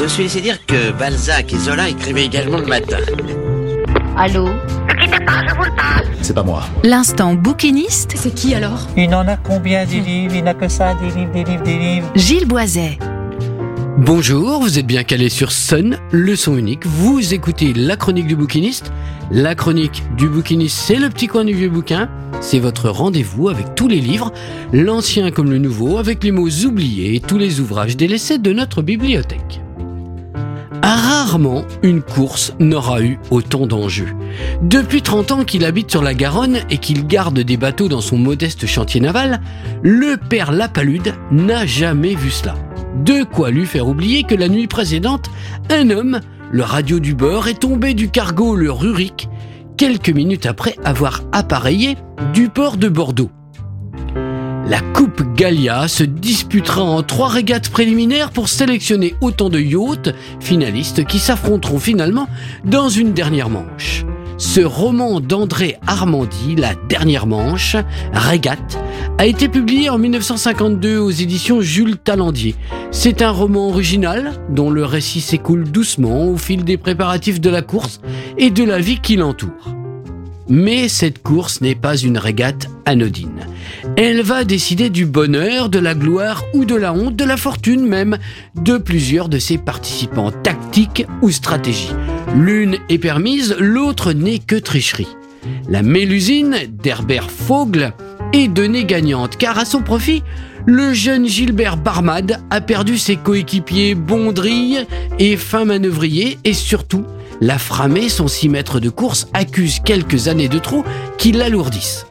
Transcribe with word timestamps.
Je 0.00 0.06
suis 0.06 0.22
laissé 0.22 0.40
dire 0.40 0.64
que 0.64 0.92
Balzac 0.92 1.52
et 1.52 1.58
Zola 1.58 1.88
écrivaient 1.88 2.26
également 2.26 2.58
le 2.58 2.66
matin. 2.66 2.98
Allô 4.16 4.48
C'est 6.22 6.34
pas 6.34 6.44
moi. 6.44 6.62
L'instant 6.84 7.34
bouquiniste, 7.34 8.12
C'est 8.14 8.32
qui 8.32 8.54
alors 8.54 8.86
Il 8.96 9.12
en 9.12 9.26
a 9.26 9.36
combien 9.36 9.84
des 9.86 9.98
livres 9.98 10.36
Il 10.36 10.44
n'a 10.44 10.54
que 10.54 10.68
ça, 10.68 10.94
des 10.94 11.10
livres, 11.18 11.32
des 11.32 11.42
livres, 11.42 11.62
des 11.64 11.78
livres. 11.78 12.12
Gilles 12.14 12.46
Boiset. 12.46 12.96
Bonjour, 13.96 14.60
vous 14.60 14.78
êtes 14.78 14.86
bien 14.86 15.02
calé 15.02 15.28
sur 15.28 15.50
Sun, 15.50 15.98
le 16.12 16.36
son 16.36 16.56
unique. 16.56 16.86
Vous 16.86 17.34
écoutez 17.34 17.72
la 17.74 17.96
chronique 17.96 18.28
du 18.28 18.36
bouquiniste. 18.36 18.92
La 19.32 19.56
chronique 19.56 20.04
du 20.16 20.28
bouquiniste, 20.28 20.78
c'est 20.78 21.00
le 21.00 21.08
petit 21.08 21.26
coin 21.26 21.44
du 21.44 21.54
vieux 21.54 21.70
bouquin. 21.70 22.08
C'est 22.40 22.60
votre 22.60 22.88
rendez-vous 22.88 23.48
avec 23.48 23.74
tous 23.74 23.88
les 23.88 24.00
livres, 24.00 24.32
l'ancien 24.72 25.32
comme 25.32 25.50
le 25.50 25.58
nouveau, 25.58 25.98
avec 25.98 26.22
les 26.22 26.30
mots 26.30 26.48
oubliés 26.48 27.16
et 27.16 27.20
tous 27.20 27.36
les 27.36 27.58
ouvrages 27.58 27.96
délaissés 27.96 28.38
de 28.38 28.52
notre 28.52 28.80
bibliothèque. 28.80 29.60
Rarement 30.90 31.66
une 31.82 32.00
course 32.00 32.54
n'aura 32.58 33.02
eu 33.02 33.18
autant 33.30 33.66
d'enjeux. 33.66 34.08
Depuis 34.62 35.02
30 35.02 35.32
ans 35.32 35.44
qu'il 35.44 35.66
habite 35.66 35.90
sur 35.90 36.00
la 36.00 36.14
Garonne 36.14 36.60
et 36.70 36.78
qu'il 36.78 37.06
garde 37.06 37.38
des 37.40 37.58
bateaux 37.58 37.88
dans 37.88 38.00
son 38.00 38.16
modeste 38.16 38.66
chantier 38.66 38.98
naval, 38.98 39.42
le 39.82 40.16
père 40.16 40.50
Lapalude 40.50 41.12
n'a 41.30 41.66
jamais 41.66 42.14
vu 42.14 42.30
cela. 42.30 42.54
De 43.04 43.22
quoi 43.22 43.50
lui 43.50 43.66
faire 43.66 43.86
oublier 43.86 44.22
que 44.22 44.34
la 44.34 44.48
nuit 44.48 44.66
précédente, 44.66 45.30
un 45.70 45.90
homme, 45.90 46.20
le 46.50 46.62
radio 46.62 47.00
du 47.00 47.14
bord, 47.14 47.48
est 47.48 47.60
tombé 47.60 47.92
du 47.92 48.08
cargo 48.08 48.56
le 48.56 48.72
Rurik, 48.72 49.28
quelques 49.76 50.08
minutes 50.08 50.46
après 50.46 50.74
avoir 50.84 51.20
appareillé 51.32 51.98
du 52.32 52.48
port 52.48 52.78
de 52.78 52.88
Bordeaux. 52.88 53.30
La 54.68 54.80
Coupe 54.80 55.22
Gallia 55.34 55.88
se 55.88 56.04
disputera 56.04 56.82
en 56.82 57.02
trois 57.02 57.28
régates 57.28 57.70
préliminaires 57.70 58.30
pour 58.30 58.50
sélectionner 58.50 59.14
autant 59.22 59.48
de 59.48 59.58
yachts 59.58 60.14
finalistes 60.40 61.06
qui 61.06 61.18
s'affronteront 61.18 61.78
finalement 61.78 62.28
dans 62.66 62.90
une 62.90 63.14
dernière 63.14 63.48
manche. 63.48 64.04
Ce 64.36 64.60
roman 64.60 65.20
d'André 65.20 65.78
Armandi, 65.86 66.54
La 66.54 66.74
dernière 66.90 67.26
manche, 67.26 67.76
Régate, 68.12 68.78
a 69.16 69.24
été 69.24 69.48
publié 69.48 69.88
en 69.88 69.96
1952 69.96 70.98
aux 70.98 71.10
éditions 71.10 71.62
Jules 71.62 71.96
Talandier. 71.96 72.54
C'est 72.90 73.22
un 73.22 73.30
roman 73.30 73.68
original 73.68 74.32
dont 74.50 74.68
le 74.68 74.84
récit 74.84 75.22
s'écoule 75.22 75.64
doucement 75.64 76.28
au 76.28 76.36
fil 76.36 76.62
des 76.62 76.76
préparatifs 76.76 77.40
de 77.40 77.48
la 77.48 77.62
course 77.62 78.02
et 78.36 78.50
de 78.50 78.64
la 78.64 78.80
vie 78.80 79.00
qui 79.00 79.16
l'entoure. 79.16 79.74
Mais 80.46 80.88
cette 80.88 81.22
course 81.22 81.62
n'est 81.62 81.74
pas 81.74 81.96
une 81.96 82.18
régate 82.18 82.68
anodine. 82.84 83.47
Elle 84.00 84.22
va 84.22 84.44
décider 84.44 84.90
du 84.90 85.06
bonheur, 85.06 85.68
de 85.68 85.80
la 85.80 85.96
gloire 85.96 86.44
ou 86.54 86.64
de 86.64 86.76
la 86.76 86.92
honte, 86.92 87.16
de 87.16 87.24
la 87.24 87.36
fortune 87.36 87.84
même, 87.84 88.16
de 88.54 88.78
plusieurs 88.78 89.28
de 89.28 89.40
ses 89.40 89.58
participants, 89.58 90.30
tactique 90.30 91.04
ou 91.20 91.32
stratégie. 91.32 91.90
L'une 92.36 92.78
est 92.88 92.98
permise, 92.98 93.56
l'autre 93.58 94.12
n'est 94.12 94.38
que 94.38 94.54
tricherie. 94.54 95.16
La 95.68 95.82
Mélusine 95.82 96.58
d'Herbert 96.80 97.28
Fogel 97.28 97.92
est 98.32 98.46
donnée 98.46 98.84
gagnante, 98.84 99.36
car 99.36 99.58
à 99.58 99.64
son 99.64 99.82
profit, 99.82 100.22
le 100.64 100.94
jeune 100.94 101.26
Gilbert 101.26 101.76
Barmade 101.76 102.40
a 102.50 102.60
perdu 102.60 102.98
ses 102.98 103.16
coéquipiers 103.16 103.96
Bondrille 103.96 104.86
et 105.18 105.36
fin 105.36 105.64
manœuvrier, 105.64 106.38
et 106.44 106.54
surtout, 106.54 107.04
l'afframé, 107.40 108.08
son 108.08 108.28
6 108.28 108.48
mètres 108.48 108.78
de 108.78 108.90
course, 108.90 109.26
accuse 109.34 109.80
quelques 109.84 110.28
années 110.28 110.48
de 110.48 110.60
trop 110.60 110.84
qui 111.18 111.32
l'alourdissent. 111.32 112.07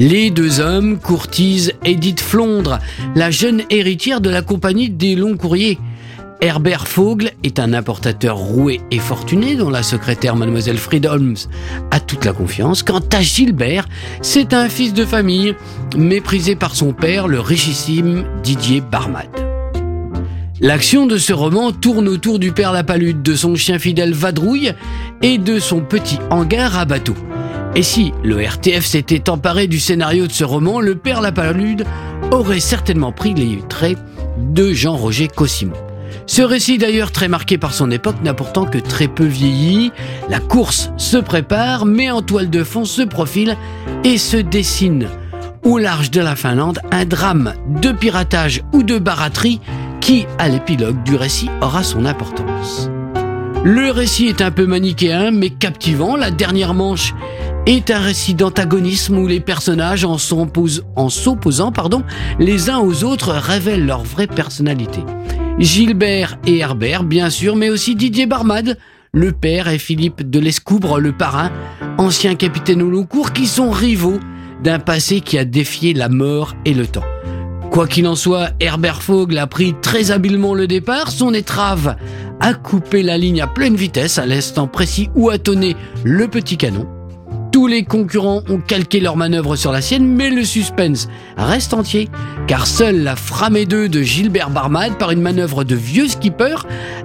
Les 0.00 0.30
deux 0.30 0.60
hommes 0.60 0.98
courtisent 0.98 1.74
Edith 1.84 2.22
Flondre, 2.22 2.78
la 3.14 3.30
jeune 3.30 3.60
héritière 3.68 4.22
de 4.22 4.30
la 4.30 4.40
compagnie 4.40 4.88
des 4.88 5.14
longs 5.14 5.36
courriers. 5.36 5.78
Herbert 6.40 6.88
Fogel 6.88 7.32
est 7.44 7.58
un 7.58 7.74
importateur 7.74 8.38
roué 8.38 8.80
et 8.90 8.98
fortuné 8.98 9.56
dont 9.56 9.68
la 9.68 9.82
secrétaire 9.82 10.36
mademoiselle 10.36 10.78
Fried 10.78 11.04
Holmes 11.04 11.36
a 11.90 12.00
toute 12.00 12.24
la 12.24 12.32
confiance. 12.32 12.82
Quant 12.82 13.02
à 13.12 13.20
Gilbert, 13.20 13.86
c'est 14.22 14.54
un 14.54 14.70
fils 14.70 14.94
de 14.94 15.04
famille 15.04 15.54
méprisé 15.94 16.56
par 16.56 16.74
son 16.74 16.94
père, 16.94 17.28
le 17.28 17.40
richissime 17.40 18.24
Didier 18.42 18.80
Barmade. 18.80 19.28
L'action 20.62 21.04
de 21.04 21.18
ce 21.18 21.34
roman 21.34 21.72
tourne 21.72 22.08
autour 22.08 22.38
du 22.38 22.52
père 22.52 22.72
Lapalude, 22.72 23.20
de 23.20 23.34
son 23.34 23.54
chien 23.54 23.78
fidèle 23.78 24.14
Vadrouille 24.14 24.72
et 25.20 25.36
de 25.36 25.58
son 25.58 25.80
petit 25.80 26.18
hangar 26.30 26.78
à 26.78 26.86
bateau. 26.86 27.16
Et 27.76 27.82
si 27.82 28.12
le 28.24 28.42
RTF 28.42 28.84
s'était 28.84 29.30
emparé 29.30 29.66
du 29.66 29.78
scénario 29.78 30.26
de 30.26 30.32
ce 30.32 30.44
roman, 30.44 30.80
le 30.80 30.96
père 30.96 31.20
Lapalude 31.20 31.84
aurait 32.32 32.60
certainement 32.60 33.12
pris 33.12 33.32
les 33.34 33.60
traits 33.68 33.98
de 34.38 34.72
Jean-Roger 34.72 35.28
Cossimon. 35.28 35.76
Ce 36.26 36.42
récit 36.42 36.78
d'ailleurs 36.78 37.12
très 37.12 37.28
marqué 37.28 37.58
par 37.58 37.72
son 37.72 37.90
époque 37.90 38.22
n'a 38.22 38.34
pourtant 38.34 38.64
que 38.64 38.78
très 38.78 39.08
peu 39.08 39.24
vieilli. 39.24 39.92
La 40.28 40.40
course 40.40 40.90
se 40.96 41.16
prépare, 41.16 41.86
mais 41.86 42.10
en 42.10 42.22
toile 42.22 42.50
de 42.50 42.64
fond 42.64 42.84
se 42.84 43.02
profile 43.02 43.56
et 44.04 44.18
se 44.18 44.36
dessine 44.36 45.08
au 45.64 45.78
large 45.78 46.10
de 46.10 46.20
la 46.20 46.36
Finlande 46.36 46.80
un 46.90 47.04
drame 47.04 47.54
de 47.80 47.92
piratage 47.92 48.62
ou 48.72 48.82
de 48.82 48.98
baraterie 48.98 49.60
qui, 50.00 50.26
à 50.38 50.48
l'épilogue 50.48 51.02
du 51.02 51.16
récit, 51.16 51.50
aura 51.60 51.82
son 51.82 52.04
importance. 52.06 52.90
Le 53.62 53.90
récit 53.90 54.26
est 54.26 54.40
un 54.40 54.50
peu 54.50 54.66
manichéen, 54.66 55.30
mais 55.32 55.50
captivant. 55.50 56.16
La 56.16 56.30
dernière 56.30 56.72
manche 56.72 57.12
est 57.66 57.90
un 57.90 57.98
récit 57.98 58.34
d'antagonisme 58.34 59.18
où 59.18 59.26
les 59.26 59.40
personnages, 59.40 60.04
en 60.04 60.16
s'oppos- 60.16 60.82
en 60.96 61.08
s'opposant 61.08 61.72
pardon, 61.72 62.02
les 62.38 62.70
uns 62.70 62.78
aux 62.78 63.04
autres, 63.04 63.32
révèlent 63.32 63.86
leur 63.86 64.02
vraie 64.02 64.26
personnalité. 64.26 65.00
Gilbert 65.58 66.38
et 66.46 66.58
Herbert, 66.58 67.04
bien 67.04 67.30
sûr, 67.30 67.56
mais 67.56 67.70
aussi 67.70 67.94
Didier 67.94 68.26
Barmade, 68.26 68.78
le 69.12 69.32
père 69.32 69.68
et 69.68 69.78
Philippe 69.78 70.28
de 70.28 70.38
l'Escoubre, 70.38 70.98
le 70.98 71.12
parrain, 71.12 71.50
ancien 71.98 72.34
capitaine 72.34 72.82
au 72.82 72.90
long 72.90 73.04
cours, 73.04 73.32
qui 73.32 73.46
sont 73.46 73.70
rivaux 73.70 74.20
d'un 74.62 74.78
passé 74.78 75.20
qui 75.20 75.38
a 75.38 75.44
défié 75.44 75.94
la 75.94 76.08
mort 76.08 76.54
et 76.64 76.74
le 76.74 76.86
temps. 76.86 77.04
Quoi 77.70 77.86
qu'il 77.86 78.06
en 78.08 78.16
soit, 78.16 78.50
Herbert 78.58 79.02
Fogel 79.02 79.38
a 79.38 79.46
pris 79.46 79.74
très 79.80 80.10
habilement 80.10 80.54
le 80.54 80.66
départ, 80.66 81.10
son 81.10 81.32
étrave 81.34 81.96
a 82.40 82.54
coupé 82.54 83.02
la 83.02 83.18
ligne 83.18 83.42
à 83.42 83.46
pleine 83.46 83.76
vitesse 83.76 84.18
à 84.18 84.26
l'instant 84.26 84.66
précis 84.66 85.08
où 85.14 85.30
a 85.30 85.38
tonné 85.38 85.76
le 86.04 86.26
petit 86.26 86.56
canon. 86.56 86.86
Tous 87.60 87.66
les 87.66 87.84
concurrents 87.84 88.42
ont 88.48 88.58
calqué 88.58 89.00
leur 89.00 89.18
manœuvre 89.18 89.54
sur 89.54 89.70
la 89.70 89.82
sienne, 89.82 90.06
mais 90.06 90.30
le 90.30 90.44
suspense 90.44 91.08
reste 91.36 91.74
entier, 91.74 92.08
car 92.46 92.66
seule 92.66 93.02
la 93.02 93.16
Framé 93.16 93.66
2 93.66 93.90
de 93.90 94.00
Gilbert 94.00 94.48
Barmade, 94.48 94.96
par 94.96 95.10
une 95.10 95.20
manœuvre 95.20 95.62
de 95.62 95.74
vieux 95.74 96.08
skipper, 96.08 96.56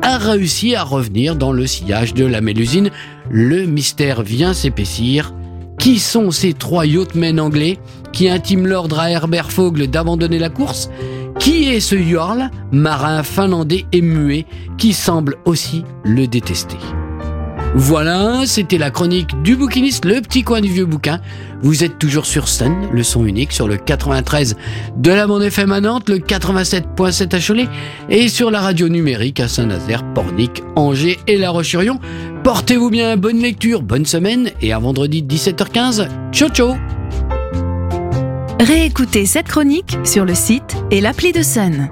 a 0.00 0.16
réussi 0.16 0.74
à 0.74 0.84
revenir 0.84 1.36
dans 1.36 1.52
le 1.52 1.66
sillage 1.66 2.14
de 2.14 2.24
la 2.24 2.40
Mélusine. 2.40 2.88
Le 3.28 3.66
mystère 3.66 4.22
vient 4.22 4.54
s'épaissir. 4.54 5.34
Qui 5.78 5.98
sont 5.98 6.30
ces 6.30 6.54
trois 6.54 6.86
yachtmen 6.86 7.38
anglais 7.38 7.76
qui 8.14 8.30
intiment 8.30 8.68
l'ordre 8.68 9.00
à 9.00 9.10
Herbert 9.10 9.52
Fogel 9.52 9.90
d'abandonner 9.90 10.38
la 10.38 10.48
course? 10.48 10.88
Qui 11.38 11.68
est 11.68 11.80
ce 11.80 12.02
Jarl, 12.02 12.48
marin 12.72 13.22
finlandais 13.22 13.84
et 13.92 14.00
muet, 14.00 14.46
qui 14.78 14.94
semble 14.94 15.36
aussi 15.44 15.84
le 16.04 16.26
détester? 16.26 16.78
Voilà, 17.74 18.42
c'était 18.46 18.78
la 18.78 18.90
chronique 18.90 19.40
du 19.42 19.54
bouquiniste, 19.54 20.04
le 20.04 20.20
petit 20.20 20.42
coin 20.42 20.60
du 20.60 20.68
vieux 20.68 20.86
bouquin. 20.86 21.20
Vous 21.62 21.84
êtes 21.84 21.98
toujours 21.98 22.26
sur 22.26 22.48
Sun, 22.48 22.88
le 22.92 23.02
son 23.02 23.26
unique, 23.26 23.52
sur 23.52 23.68
le 23.68 23.76
93 23.76 24.56
de 24.96 25.10
la 25.10 25.26
bande 25.26 25.42
FM 25.42 25.78
Nantes, 25.78 26.08
le 26.08 26.18
87.7 26.18 27.34
à 27.34 27.40
Cholet 27.40 27.68
et 28.08 28.28
sur 28.28 28.50
la 28.50 28.60
radio 28.60 28.88
numérique 28.88 29.40
à 29.40 29.48
Saint-Nazaire, 29.48 30.02
Pornic, 30.14 30.62
Angers 30.76 31.18
et 31.26 31.36
La 31.36 31.50
Roche-sur-Yon. 31.50 31.98
Portez-vous 32.42 32.90
bien, 32.90 33.16
bonne 33.16 33.40
lecture, 33.40 33.82
bonne 33.82 34.06
semaine 34.06 34.50
et 34.60 34.72
à 34.72 34.78
vendredi 34.78 35.22
17h15. 35.22 36.08
Ciao 36.32 36.48
ciao 36.48 36.74
Réécoutez 38.60 39.26
cette 39.26 39.46
chronique 39.46 39.96
sur 40.04 40.24
le 40.24 40.34
site 40.34 40.76
et 40.90 41.00
l'appli 41.00 41.32
de 41.32 41.42
Sun. 41.42 41.88